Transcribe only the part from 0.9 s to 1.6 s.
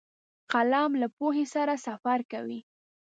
له پوهې